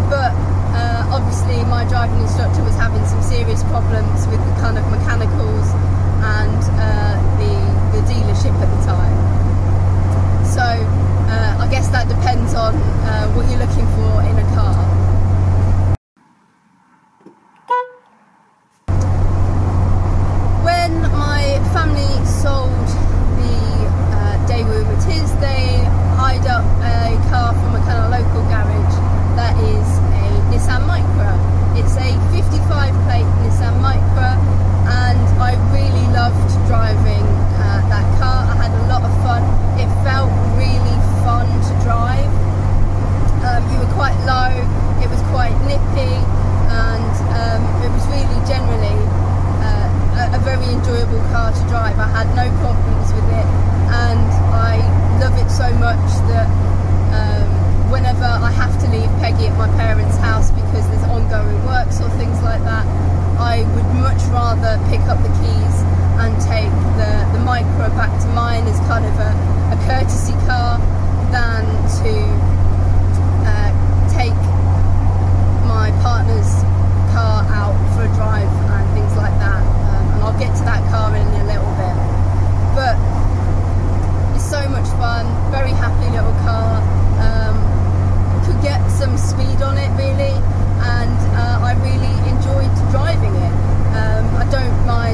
but 0.10 0.32
uh, 0.78 1.10
obviously 1.10 1.58
my 1.66 1.88
driving 1.90 2.22
instructor 2.22 2.64
was 2.64 2.76
having 2.76 3.06
some 3.06 3.22
serious 3.24 3.64
problems 3.64 4.28
with 4.28 4.40
the 4.46 4.56
kind 4.62 4.78
of 4.78 4.86
mechanicals 4.94 5.68
and 6.22 6.62
uh, 6.78 7.16
the, 7.42 7.54
the 7.98 8.02
dealership 8.06 8.54
at 8.62 8.70
the 8.70 8.82
time. 8.86 9.40
So 10.46 10.66
uh, 11.30 11.62
I 11.62 11.68
guess 11.70 11.90
that 11.90 12.10
depends 12.10 12.56
on 12.56 12.74
uh, 12.74 13.30
what 13.38 13.46
you're 13.50 13.62
looking 13.62 13.86
for 13.94 14.12
in 14.26 14.34
a 14.34 14.48
car. 14.58 14.74
When 20.66 21.06
my 21.14 21.62
family 21.70 22.10
sold 22.26 22.90
the 23.38 23.62
uh, 24.10 24.48
Daewoo 24.50 24.82
Matiz, 24.90 25.30
they 25.40 25.86
hired 26.18 26.48
up 26.48 26.66
a 26.82 27.14
car 27.30 27.54
from 27.54 27.76
a 27.78 27.82
kind 27.86 28.02
of 28.02 28.10
local 28.10 28.42
garage 28.50 28.98
that 29.38 29.54
is 29.64 29.88
a 30.18 30.26
Nissan 30.50 30.82
Micra. 30.90 31.38
It's 31.78 31.96
a 31.96 32.10
55 32.34 32.92
plate 33.06 33.30
Nissan 33.46 33.78
Micra, 33.86 34.34
and 34.90 35.22
I 35.38 35.54
really 35.70 36.08
loved 36.12 36.50
driving 36.66 37.24
uh, 37.62 37.86
that 37.88 38.06
car. 38.18 38.50
I 38.50 38.56
had 38.58 38.74
a 38.74 38.84
lot 38.90 39.04
of 39.04 39.14
fun. 39.22 39.46
It 39.80 39.88
felt 40.04 40.32
really 40.58 40.90
fun 41.24 41.48
to 41.48 41.74
drive. 41.84 42.32
Um, 43.48 43.62
you 43.72 43.80
were 43.80 43.94
quite 43.94 44.16
low, 44.28 44.52
it 45.02 45.10
was 45.10 45.22
quite 45.34 45.56
nippy, 45.66 46.16
and 46.70 47.14
um, 47.40 47.62
it 47.82 47.90
was 47.90 48.04
really 48.12 48.40
generally 48.46 49.00
uh, 49.64 50.34
a, 50.34 50.38
a 50.38 50.40
very 50.44 50.68
enjoyable 50.70 51.09
car 51.32 51.52
to 51.52 51.64
drive. 51.68 51.98
I 52.00 52.08
had 52.08 52.28
no 52.36 52.48
problems 52.60 53.14
with 53.14 53.28
it, 53.30 53.48
and 53.92 54.30
I 54.56 54.80
love 55.20 55.36
it 55.38 55.50
so 55.52 55.70
much 55.76 56.10
that 56.32 56.48
um, 57.14 57.92
whenever 57.92 58.26
I 58.26 58.52
have 58.52 58.80
to 58.82 58.88
leave 58.88 59.10
Peggy 59.20 59.48
at 59.48 59.58
my 59.58 59.68
parents' 59.76 60.18
house 60.18 60.52
because 60.52 60.88
there's 60.90 61.08
ongoing 61.10 61.60
works 61.66 62.00
or 62.02 62.10
things 62.22 62.42
like 62.42 62.62
that, 62.64 62.86
I 63.40 63.64
would 63.76 63.90
much 64.00 64.22
rather 64.30 64.78
pick 64.90 65.02
up 65.08 65.18
the 65.24 65.34
keys 65.40 65.76
and 66.20 66.36
take 66.44 66.72
the, 67.00 67.12
the 67.32 67.42
Micra 67.44 67.88
back 67.96 68.12
to 68.22 68.28
mine 68.36 68.68
as 68.68 68.78
kind 68.88 69.06
of 69.06 69.16
a, 69.20 69.32
a 69.72 69.78
courtesy 69.88 70.34
car 70.46 70.78
than 71.32 71.64
to 72.04 72.14
uh, 73.48 73.70
take 74.12 74.36
my 75.66 75.92
partner's 76.02 76.52
car 77.14 77.44
out 77.54 77.78
for 77.96 78.04
a 78.04 78.16
drive 78.16 78.50
and 78.50 78.94
things 78.94 79.16
like 79.16 79.34
that. 79.40 79.69
I'll 80.30 80.38
get 80.38 80.54
to 80.58 80.64
that 80.70 80.86
car 80.94 81.10
in 81.18 81.26
a 81.26 81.46
little 81.50 81.74
bit. 81.74 81.98
But 82.78 82.94
it's 84.38 84.46
so 84.46 84.62
much 84.70 84.86
fun, 85.02 85.26
very 85.50 85.74
happy 85.74 86.06
little 86.14 86.38
car. 86.46 86.86
Um, 87.18 87.58
could 88.46 88.62
get 88.62 88.78
some 88.94 89.18
speed 89.18 89.66
on 89.66 89.74
it 89.82 89.90
really, 89.98 90.38
and 90.86 91.18
uh, 91.34 91.66
I 91.66 91.74
really 91.82 92.14
enjoyed 92.30 92.70
driving 92.94 93.34
it. 93.34 93.56
Um, 93.98 94.30
I 94.38 94.46
don't 94.54 94.78
mind 94.86 95.09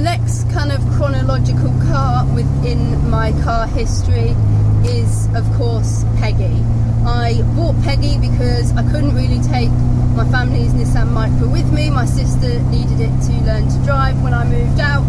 The 0.00 0.04
next 0.04 0.50
kind 0.50 0.72
of 0.72 0.80
chronological 0.96 1.68
car 1.92 2.24
within 2.34 3.10
my 3.10 3.32
car 3.44 3.66
history 3.66 4.34
is, 4.82 5.28
of 5.34 5.44
course, 5.58 6.06
Peggy. 6.16 6.64
I 7.04 7.42
bought 7.54 7.76
Peggy 7.82 8.16
because 8.16 8.72
I 8.72 8.82
couldn't 8.90 9.14
really 9.14 9.42
take 9.44 9.68
my 10.16 10.26
family's 10.30 10.72
Nissan 10.72 11.12
Micra 11.12 11.52
with 11.52 11.70
me. 11.70 11.90
My 11.90 12.06
sister 12.06 12.62
needed 12.72 12.98
it 12.98 13.12
to 13.28 13.32
learn 13.44 13.68
to 13.68 13.78
drive 13.84 14.16
when 14.22 14.32
I 14.32 14.46
moved 14.46 14.80
out, 14.80 15.04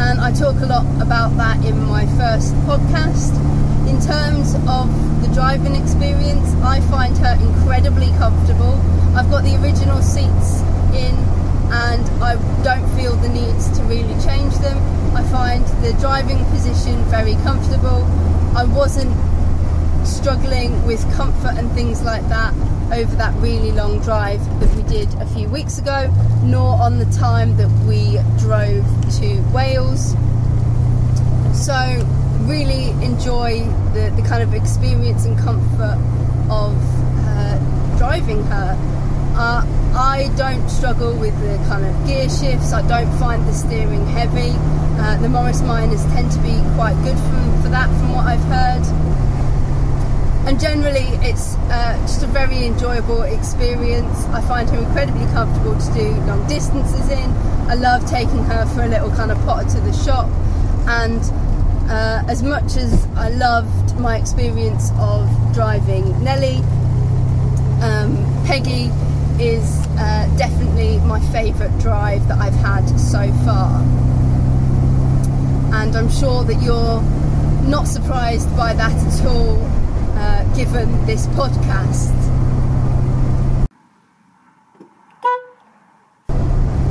and 0.00 0.18
I 0.18 0.32
talk 0.32 0.56
a 0.62 0.66
lot 0.66 0.86
about 1.02 1.36
that 1.36 1.62
in 1.62 1.76
my 1.84 2.06
first 2.16 2.54
podcast. 2.64 3.36
In 3.92 4.00
terms 4.00 4.54
of 4.66 4.88
the 5.20 5.28
driving 5.34 5.76
experience, 5.76 6.48
I 6.64 6.80
find 6.88 7.14
her 7.18 7.36
incredibly 7.44 8.08
comfortable. 8.16 8.80
I've 9.14 9.28
got 9.28 9.44
the 9.44 9.60
original 9.60 10.00
seats 10.00 10.62
in 10.96 11.29
and 11.72 12.08
I 12.22 12.34
don't 12.62 12.88
feel 12.96 13.14
the 13.16 13.28
need 13.28 13.58
to 13.76 13.82
really 13.84 14.14
change 14.22 14.54
them. 14.58 14.78
I 15.14 15.22
find 15.24 15.64
the 15.84 15.92
driving 16.00 16.44
position 16.46 16.96
very 17.04 17.34
comfortable. 17.36 18.04
I 18.56 18.64
wasn't 18.64 19.14
struggling 20.06 20.84
with 20.86 21.02
comfort 21.14 21.56
and 21.56 21.70
things 21.72 22.02
like 22.02 22.26
that 22.28 22.52
over 22.92 23.14
that 23.16 23.32
really 23.40 23.70
long 23.70 24.00
drive 24.00 24.40
that 24.60 24.74
we 24.74 24.82
did 24.82 25.12
a 25.14 25.26
few 25.26 25.48
weeks 25.48 25.78
ago, 25.78 26.12
nor 26.42 26.80
on 26.80 26.98
the 26.98 27.04
time 27.16 27.56
that 27.56 27.70
we 27.86 28.18
drove 28.38 28.84
to 29.20 29.40
Wales. 29.52 30.14
So, 31.54 32.04
really 32.46 32.90
enjoy 33.04 33.60
the, 33.94 34.12
the 34.16 34.22
kind 34.26 34.42
of 34.42 34.54
experience 34.54 35.24
and 35.24 35.38
comfort 35.38 35.98
of 36.50 36.74
uh, 37.28 37.98
driving 37.98 38.42
her. 38.44 38.76
Uh, 39.36 39.64
I 39.92 40.30
don't 40.36 40.68
struggle 40.68 41.16
with 41.16 41.34
the 41.40 41.56
kind 41.68 41.84
of 41.84 42.06
gear 42.06 42.28
shifts. 42.28 42.72
I 42.72 42.86
don't 42.86 43.10
find 43.18 43.46
the 43.46 43.52
steering 43.52 44.06
heavy. 44.06 44.52
Uh, 45.02 45.16
the 45.20 45.28
Morris 45.28 45.62
Minors 45.62 46.04
tend 46.06 46.30
to 46.32 46.38
be 46.38 46.54
quite 46.76 46.94
good 47.02 47.16
for, 47.16 47.62
for 47.62 47.68
that, 47.70 47.88
from 47.98 48.14
what 48.14 48.26
I've 48.26 48.44
heard. 48.44 48.86
And 50.46 50.60
generally, 50.60 51.06
it's 51.26 51.56
uh, 51.70 51.96
just 52.02 52.22
a 52.22 52.26
very 52.26 52.66
enjoyable 52.66 53.22
experience. 53.22 54.24
I 54.26 54.40
find 54.42 54.70
her 54.70 54.78
incredibly 54.78 55.26
comfortable 55.26 55.78
to 55.78 55.92
do 55.92 56.10
long 56.26 56.46
distances 56.48 57.08
in. 57.10 57.30
I 57.68 57.74
love 57.74 58.08
taking 58.08 58.44
her 58.44 58.66
for 58.66 58.82
a 58.82 58.88
little 58.88 59.10
kind 59.10 59.30
of 59.30 59.38
potter 59.44 59.68
to 59.70 59.80
the 59.80 59.92
shop. 59.92 60.28
And 60.86 61.20
uh, 61.90 62.22
as 62.28 62.42
much 62.42 62.76
as 62.76 63.06
I 63.16 63.30
loved 63.30 63.98
my 63.98 64.16
experience 64.16 64.90
of 64.98 65.28
driving 65.52 66.22
Nelly, 66.22 66.56
um, 67.82 68.16
Peggy 68.46 68.90
is 69.40 69.86
uh, 69.98 70.28
definitely 70.36 70.98
my 70.98 71.18
favourite 71.32 71.76
drive 71.80 72.26
that 72.28 72.38
I've 72.38 72.54
had 72.54 72.86
so 73.00 73.32
far. 73.44 73.80
And 75.72 75.96
I'm 75.96 76.10
sure 76.10 76.44
that 76.44 76.60
you're 76.62 77.00
not 77.66 77.88
surprised 77.88 78.54
by 78.54 78.74
that 78.74 78.92
at 78.92 79.26
all, 79.26 79.56
uh, 80.18 80.44
given 80.54 81.06
this 81.06 81.26
podcast. 81.28 82.12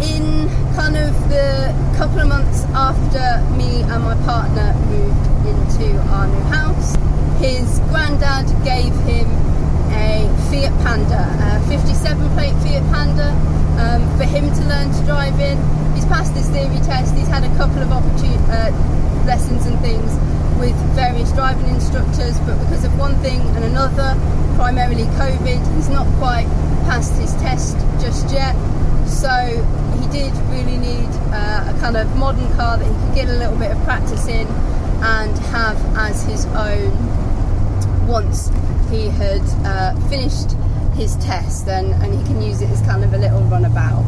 In 0.01 0.49
kind 0.75 0.97
of 0.97 1.13
the 1.29 1.75
couple 1.97 2.19
of 2.19 2.29
months 2.29 2.63
after 2.73 3.45
me 3.57 3.81
and 3.83 4.03
my 4.03 4.15
partner 4.25 4.73
moved 4.87 5.27
into 5.47 5.97
our 6.13 6.27
new 6.27 6.41
house, 6.49 6.95
his 7.39 7.79
granddad 7.91 8.47
gave 8.65 8.93
him 9.05 9.48
a 9.91 10.27
Fiat 10.49 10.73
Panda, 10.83 11.23
a 11.41 11.67
57 11.69 12.29
plate 12.33 12.53
Fiat 12.63 12.83
Panda, 12.91 13.29
um, 13.79 14.01
for 14.17 14.25
him 14.25 14.51
to 14.53 14.61
learn 14.65 14.91
to 14.91 15.01
drive 15.05 15.39
in. 15.39 15.57
He's 15.95 16.05
passed 16.05 16.35
his 16.35 16.47
theory 16.49 16.79
test, 16.85 17.15
he's 17.15 17.27
had 17.27 17.43
a 17.43 17.53
couple 17.57 17.81
of 17.81 17.89
opportun- 17.89 18.43
uh, 18.49 18.71
lessons 19.25 19.65
and 19.65 19.79
things 19.79 20.11
with 20.59 20.75
various 20.93 21.31
driving 21.31 21.67
instructors, 21.67 22.37
but 22.41 22.59
because 22.59 22.83
of 22.83 22.97
one 22.99 23.15
thing 23.21 23.39
and 23.55 23.63
another, 23.63 24.15
primarily 24.55 25.05
COVID, 25.15 25.75
he's 25.75 25.89
not 25.89 26.05
quite 26.17 26.47
passed 26.83 27.13
his 27.13 27.33
test 27.35 27.77
just 28.01 28.29
yet. 28.33 28.55
So 29.07 29.29
he 29.99 30.07
did 30.11 30.33
really 30.49 30.77
need 30.77 31.09
uh, 31.31 31.73
a 31.73 31.79
kind 31.79 31.95
of 31.95 32.13
modern 32.17 32.47
car 32.55 32.77
that 32.77 32.85
he 32.85 33.05
could 33.05 33.15
get 33.15 33.29
a 33.29 33.37
little 33.37 33.57
bit 33.57 33.71
of 33.71 33.81
practice 33.83 34.27
in 34.27 34.47
and 35.01 35.37
have 35.53 35.77
as 35.95 36.23
his 36.23 36.45
own 36.47 36.91
once 38.07 38.49
he 38.89 39.07
had 39.09 39.41
uh, 39.65 39.95
finished 40.09 40.55
his 40.95 41.15
test 41.17 41.67
and, 41.67 41.93
and 42.01 42.13
he 42.13 42.23
can 42.25 42.41
use 42.41 42.61
it 42.61 42.69
as 42.69 42.81
kind 42.81 43.03
of 43.03 43.13
a 43.13 43.17
little 43.17 43.41
runabout. 43.41 44.03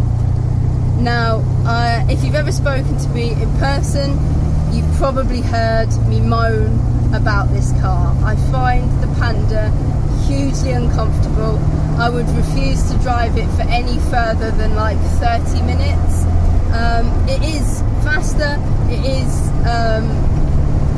Now, 0.99 1.41
uh, 1.65 2.05
if 2.09 2.23
you've 2.23 2.35
ever 2.35 2.51
spoken 2.51 2.97
to 2.97 3.09
me 3.09 3.31
in 3.31 3.51
person, 3.57 4.11
you've 4.73 4.91
probably 4.97 5.41
heard 5.41 5.89
me 6.07 6.19
moan 6.19 6.79
about 7.13 7.49
this 7.49 7.71
car. 7.81 8.15
I 8.23 8.35
find 8.51 8.89
the 9.01 9.07
Panda 9.19 9.69
hugely 10.27 10.71
uncomfortable. 10.71 11.59
I 11.99 12.09
would 12.09 12.27
refuse 12.29 12.83
to 12.91 12.97
drive 12.99 13.37
it 13.37 13.47
for 13.51 13.63
any 13.63 13.99
further 14.09 14.51
than 14.51 14.75
like 14.75 14.97
30 15.19 15.61
minutes. 15.63 16.23
Um, 16.73 17.07
it 17.27 17.43
is 17.43 17.81
faster, 18.03 18.57
it 18.89 19.03
is 19.05 19.49
um, 19.67 20.40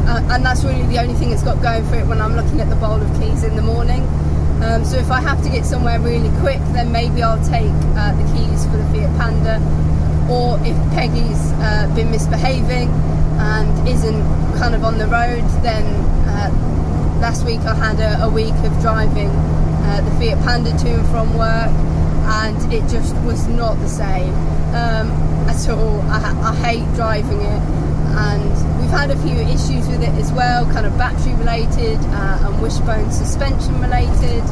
uh, 0.05 0.21
and 0.31 0.45
that's 0.45 0.63
really 0.63 0.85
the 0.87 0.99
only 0.99 1.13
thing 1.13 1.31
it's 1.31 1.43
got 1.43 1.61
going 1.61 1.87
for 1.87 1.95
it 1.95 2.05
when 2.05 2.21
I'm 2.21 2.35
looking 2.35 2.59
at 2.59 2.69
the 2.69 2.75
bowl 2.75 3.01
of 3.01 3.09
keys 3.19 3.43
in 3.43 3.55
the 3.55 3.61
morning. 3.61 4.03
Um, 4.61 4.83
so 4.85 4.97
if 4.97 5.11
I 5.11 5.21
have 5.21 5.41
to 5.43 5.49
get 5.49 5.65
somewhere 5.65 5.99
really 5.99 6.29
quick, 6.39 6.59
then 6.71 6.91
maybe 6.91 7.23
I'll 7.23 7.43
take 7.43 7.71
uh, 7.95 8.11
the 8.15 8.23
keys 8.35 8.65
for 8.65 8.77
the 8.77 8.85
Fiat 8.91 9.11
Panda. 9.17 9.59
Or 10.29 10.59
if 10.65 10.75
Peggy's 10.93 11.51
uh, 11.59 11.91
been 11.95 12.11
misbehaving 12.11 12.89
and 13.39 13.87
isn't 13.87 14.23
kind 14.57 14.75
of 14.75 14.83
on 14.83 14.97
the 14.97 15.07
road, 15.07 15.43
then 15.63 15.83
uh, 16.27 16.49
last 17.19 17.45
week 17.45 17.59
I 17.61 17.75
had 17.75 17.99
a, 17.99 18.23
a 18.23 18.29
week 18.29 18.55
of 18.63 18.71
driving 18.81 19.29
uh, 19.29 20.01
the 20.03 20.11
Fiat 20.19 20.39
Panda 20.43 20.71
to 20.71 20.89
and 20.99 21.07
from 21.09 21.37
work, 21.37 21.71
and 22.43 22.73
it 22.73 22.87
just 22.89 23.15
was 23.23 23.47
not 23.47 23.75
the 23.79 23.89
same 23.89 24.33
um, 24.75 25.11
at 25.47 25.69
all. 25.69 26.01
I, 26.03 26.51
I 26.51 26.55
hate 26.55 26.95
driving 26.95 27.41
it 27.41 27.61
and 28.15 28.72
had 28.93 29.09
a 29.09 29.17
few 29.17 29.35
issues 29.35 29.87
with 29.87 30.03
it 30.03 30.13
as 30.21 30.31
well, 30.31 30.65
kind 30.71 30.85
of 30.85 30.95
battery 30.99 31.33
related 31.33 31.97
uh, 32.13 32.45
and 32.45 32.61
wishbone 32.61 33.11
suspension 33.11 33.73
related. 33.81 34.43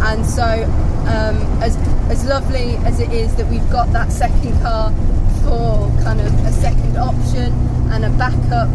And 0.00 0.24
so, 0.24 0.64
um, 1.04 1.36
as 1.60 1.76
as 2.08 2.24
lovely 2.24 2.76
as 2.88 3.00
it 3.00 3.12
is 3.12 3.34
that 3.36 3.46
we've 3.48 3.70
got 3.70 3.92
that 3.92 4.10
second 4.10 4.58
car 4.62 4.90
for 5.44 5.92
kind 6.02 6.20
of 6.20 6.32
a 6.46 6.52
second 6.52 6.96
option 6.96 7.52
and 7.92 8.06
a 8.06 8.10
backup, 8.16 8.70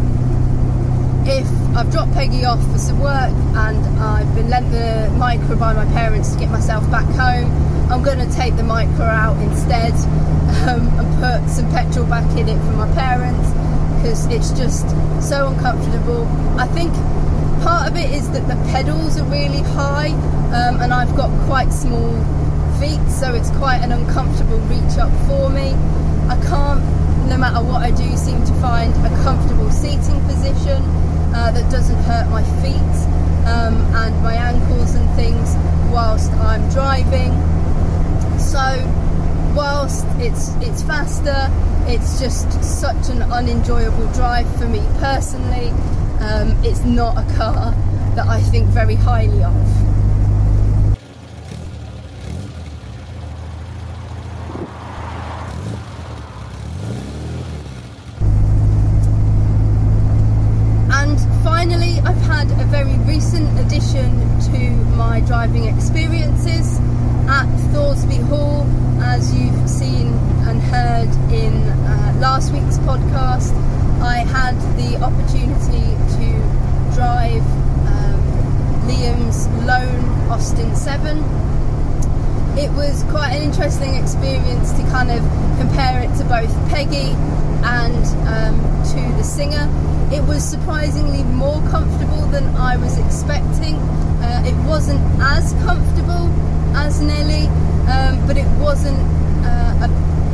if 1.27 1.47
I've 1.75 1.91
dropped 1.91 2.13
Peggy 2.13 2.45
off 2.45 2.61
for 2.71 2.77
some 2.77 2.99
work 2.99 3.33
and 3.57 3.83
I've 3.99 4.33
been 4.35 4.49
lent 4.49 4.71
the 4.71 5.09
Micra 5.17 5.59
by 5.59 5.73
my 5.73 5.85
parents 5.93 6.33
to 6.33 6.39
get 6.39 6.51
myself 6.51 6.89
back 6.91 7.07
home, 7.17 7.51
I'm 7.91 8.03
going 8.03 8.19
to 8.19 8.31
take 8.35 8.55
the 8.55 8.63
Micra 8.63 9.09
out 9.09 9.35
instead 9.41 9.93
um, 10.69 10.87
and 10.99 11.07
put 11.19 11.49
some 11.49 11.69
petrol 11.71 12.05
back 12.05 12.29
in 12.37 12.47
it 12.47 12.59
for 12.59 12.73
my 12.77 12.91
parents 12.93 13.64
because 14.05 14.27
it's 14.27 14.51
just 14.51 14.87
so 15.19 15.47
uncomfortable. 15.47 16.27
I 16.59 16.67
think 16.67 16.93
part 17.63 17.89
of 17.89 17.97
it 17.97 18.11
is 18.11 18.29
that 18.31 18.47
the 18.47 18.53
pedals 18.71 19.17
are 19.17 19.23
really 19.23 19.63
high 19.73 20.09
um, 20.53 20.79
and 20.79 20.93
I've 20.93 21.15
got 21.15 21.31
quite 21.47 21.73
small 21.73 22.13
feet, 22.79 23.01
so 23.09 23.33
it's 23.33 23.49
quite 23.57 23.81
an 23.81 23.91
uncomfortable 23.91 24.59
reach 24.69 24.99
up 24.99 25.09
for 25.25 25.49
me. 25.49 25.73
I 26.29 26.37
can't, 26.45 26.85
no 27.29 27.37
matter 27.37 27.65
what 27.65 27.81
I 27.81 27.89
do, 27.89 28.15
seem 28.15 28.45
to 28.45 28.53
find 28.61 28.93
a 29.03 29.09
comfortable 29.23 29.71
seating 29.71 30.21
position 30.29 30.83
uh, 31.33 31.49
that 31.49 31.71
doesn't 31.71 32.01
hurt 32.03 32.29
my 32.29 32.43
feet 32.61 32.95
um, 33.49 33.73
and 34.05 34.13
my 34.21 34.35
ankles 34.35 34.93
and 34.93 35.09
things 35.15 35.55
whilst 35.91 36.31
I'm 36.33 36.69
driving. 36.69 37.33
So, 38.37 38.61
whilst 39.55 40.05
it's 40.19 40.53
it's 40.61 40.83
faster, 40.83 41.49
it's 41.87 42.19
just 42.19 42.51
such 42.63 43.09
an 43.09 43.21
unenjoyable 43.21 44.11
drive 44.13 44.47
for 44.57 44.67
me 44.67 44.81
personally. 44.99 45.69
Um, 46.19 46.57
it's 46.63 46.83
not 46.83 47.15
a 47.17 47.35
car 47.35 47.71
that 48.15 48.25
I 48.27 48.41
think 48.41 48.67
very 48.69 48.95
highly 48.95 49.43
of. 49.43 49.53
And 60.91 61.19
finally, 61.43 61.99
I've 61.99 62.17
had 62.21 62.49
a 62.59 62.65
very 62.65 62.97
recent 62.99 63.59
addition 63.59 64.11
to 64.51 64.59
my 64.95 65.19
driving 65.19 65.65
experiences 65.65 66.79
at 67.27 67.45
Thoresby 67.71 68.27
Hall 68.27 68.65
podcast, 72.35 73.55
I 74.01 74.17
had 74.17 74.55
the 74.75 75.01
opportunity 75.01 75.87
to 76.19 76.93
drive 76.93 77.41
um, 77.87 78.19
Liam's 78.89 79.47
lone 79.65 80.03
Austin 80.29 80.75
7. 80.75 81.17
It 82.59 82.69
was 82.73 83.03
quite 83.03 83.31
an 83.31 83.41
interesting 83.41 83.95
experience 83.95 84.73
to 84.73 84.83
kind 84.91 85.11
of 85.11 85.21
compare 85.59 86.03
it 86.03 86.13
to 86.17 86.25
both 86.25 86.51
Peggy 86.69 87.15
and 87.63 88.05
um, 88.27 88.59
to 88.91 89.15
the 89.15 89.23
Singer. 89.23 89.71
It 90.11 90.21
was 90.27 90.43
surprisingly 90.43 91.23
more 91.23 91.61
comfortable 91.69 92.27
than 92.27 92.53
I 92.57 92.75
was 92.75 92.97
expecting. 92.97 93.75
Uh, 93.75 94.43
it 94.45 94.55
wasn't 94.67 94.99
as 95.21 95.53
comfortable 95.63 96.27
as 96.75 96.99
Nelly, 96.99 97.47
um, 97.87 98.27
but 98.27 98.35
it 98.35 98.47
wasn't 98.59 98.99
uh, 99.45 99.87
a, 99.87 100.24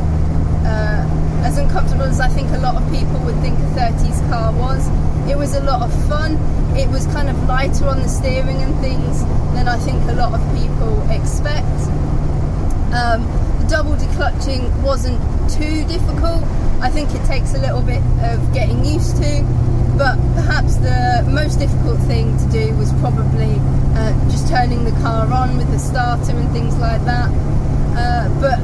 uh, 0.64 1.42
as 1.44 1.58
uncomfortable 1.58 2.04
as 2.04 2.20
I 2.20 2.28
think 2.28 2.50
a 2.50 2.58
lot 2.58 2.80
of 2.80 2.82
people 2.90 3.18
would 3.20 3.38
think 3.40 3.58
a 3.58 3.68
30s 3.74 4.18
car 4.28 4.52
was. 4.52 4.88
It 5.28 5.36
was 5.36 5.54
a 5.54 5.62
lot 5.62 5.82
of 5.82 5.92
fun. 6.08 6.36
It 6.76 6.88
was 6.88 7.06
kind 7.06 7.28
of 7.28 7.36
lighter 7.48 7.86
on 7.86 8.00
the 8.02 8.08
steering 8.08 8.58
and 8.62 8.74
things 8.80 9.24
than 9.54 9.68
I 9.68 9.78
think 9.78 10.02
a 10.10 10.14
lot 10.14 10.32
of 10.32 10.40
people 10.56 11.02
expect. 11.10 11.66
Um, 12.92 13.26
the 13.60 13.66
double 13.68 13.94
declutching 13.94 14.82
wasn't 14.82 15.20
too 15.50 15.84
difficult. 15.86 16.42
I 16.80 16.90
think 16.90 17.14
it 17.14 17.24
takes 17.26 17.54
a 17.54 17.58
little 17.58 17.82
bit 17.82 18.02
of 18.22 18.52
getting 18.52 18.84
used 18.84 19.16
to, 19.22 19.42
but 19.96 20.16
perhaps 20.34 20.76
the 20.76 21.24
most 21.30 21.58
difficult 21.58 22.00
thing 22.00 22.36
to 22.38 22.46
do 22.50 22.74
was 22.74 22.92
probably 22.94 23.56
uh, 23.94 24.12
just 24.30 24.48
turning 24.48 24.84
the 24.84 24.92
car 25.02 25.30
on 25.32 25.56
with 25.56 25.70
the 25.70 25.78
starter 25.78 26.32
and 26.36 26.50
things 26.52 26.76
like 26.78 27.04
that. 27.04 27.30
Uh, 27.96 28.28
but 28.40 28.58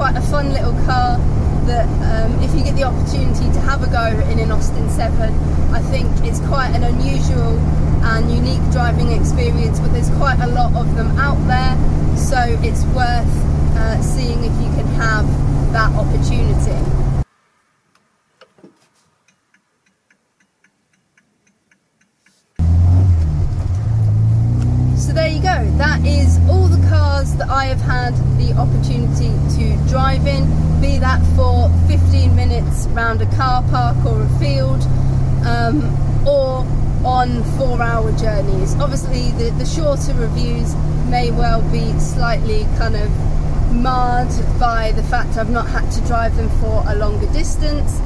quite 0.00 0.16
a 0.16 0.22
fun 0.22 0.50
little 0.50 0.72
car 0.86 1.18
that 1.66 1.84
um, 2.08 2.32
if 2.42 2.54
you 2.54 2.64
get 2.64 2.74
the 2.74 2.82
opportunity 2.82 3.52
to 3.52 3.60
have 3.60 3.82
a 3.82 3.86
go 3.92 4.18
in 4.30 4.38
an 4.38 4.50
Austin 4.50 4.88
7, 4.88 5.30
I 5.74 5.80
think 5.92 6.08
it's 6.24 6.40
quite 6.48 6.70
an 6.70 6.84
unusual 6.84 7.58
and 8.08 8.32
unique 8.32 8.62
driving 8.72 9.12
experience, 9.12 9.78
but 9.78 9.92
there's 9.92 10.08
quite 10.16 10.40
a 10.40 10.46
lot 10.46 10.72
of 10.72 10.96
them 10.96 11.08
out 11.18 11.36
there, 11.46 11.76
so 12.16 12.38
it's 12.64 12.82
worth 12.96 13.28
uh, 13.76 14.00
seeing 14.00 14.42
if 14.42 14.52
you 14.62 14.72
can 14.72 14.86
have 14.96 15.26
that 15.72 15.92
opportunity. 15.92 16.80
So 24.96 25.12
there 25.12 25.28
you 25.28 25.42
go. 25.42 25.70
That 25.76 26.06
is 26.06 26.38
all 26.48 26.68
the 26.68 26.88
cars 26.88 27.36
that 27.36 27.50
I 27.50 27.66
have 27.66 27.82
had 27.82 28.14
the 28.38 28.54
opportunity 28.54 29.39
in, 29.92 30.80
be 30.80 30.98
that 30.98 31.20
for 31.34 31.68
15 31.88 32.36
minutes 32.36 32.86
round 32.88 33.20
a 33.22 33.26
car 33.36 33.62
park 33.70 33.96
or 34.06 34.22
a 34.22 34.28
field, 34.38 34.80
um, 35.44 35.82
or 36.26 36.64
on 37.04 37.42
four-hour 37.58 38.12
journeys. 38.12 38.76
Obviously, 38.76 39.32
the, 39.32 39.50
the 39.58 39.66
shorter 39.66 40.14
reviews 40.14 40.76
may 41.08 41.32
well 41.32 41.60
be 41.72 41.98
slightly 41.98 42.64
kind 42.78 42.94
of 42.94 43.10
marred 43.72 44.30
by 44.60 44.92
the 44.92 45.02
fact 45.02 45.36
I've 45.36 45.50
not 45.50 45.66
had 45.66 45.90
to 45.90 46.00
drive 46.06 46.36
them 46.36 46.48
for 46.60 46.84
a 46.86 46.94
longer 46.94 47.26
distance. 47.32 47.98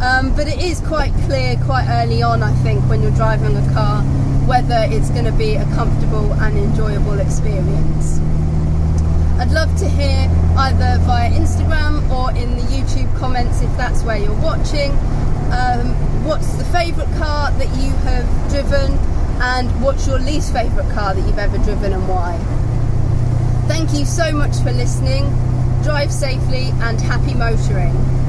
Um, 0.00 0.34
but 0.36 0.46
it 0.46 0.60
is 0.60 0.80
quite 0.80 1.12
clear 1.26 1.56
quite 1.64 1.86
early 1.88 2.22
on, 2.22 2.42
I 2.42 2.54
think, 2.62 2.88
when 2.88 3.02
you're 3.02 3.10
driving 3.12 3.56
a 3.56 3.72
car, 3.72 4.02
whether 4.46 4.86
it's 4.90 5.10
going 5.10 5.24
to 5.24 5.32
be 5.32 5.56
a 5.56 5.64
comfortable 5.74 6.32
and 6.34 6.56
enjoyable 6.56 7.18
experience. 7.18 8.20
I'd 9.42 9.50
love 9.50 9.76
to 9.78 9.88
hear 9.88 10.30
either 10.56 11.02
via 11.02 11.28
Instagram 11.32 12.08
or 12.10 12.30
in 12.30 12.54
the 12.54 12.62
YouTube 12.62 13.12
comments 13.18 13.60
if 13.60 13.76
that's 13.76 14.04
where 14.04 14.16
you're 14.16 14.40
watching. 14.40 14.92
Um, 15.50 15.96
what's 16.24 16.52
the 16.52 16.64
favourite 16.66 17.12
car 17.18 17.50
that 17.50 17.66
you 17.82 17.90
have 18.06 18.50
driven, 18.50 18.96
and 19.42 19.82
what's 19.82 20.06
your 20.06 20.20
least 20.20 20.52
favourite 20.52 20.88
car 20.94 21.14
that 21.14 21.26
you've 21.26 21.40
ever 21.40 21.58
driven 21.58 21.92
and 21.92 22.08
why? 22.08 22.38
Thank 23.66 23.92
you 23.94 24.04
so 24.04 24.30
much 24.30 24.56
for 24.58 24.70
listening. 24.70 25.24
Drive 25.82 26.12
safely 26.12 26.68
and 26.78 27.00
happy 27.00 27.34
motoring. 27.34 28.21